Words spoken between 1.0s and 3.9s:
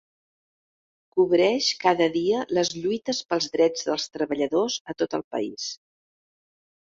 Cobreix cada dia les lluites pels drets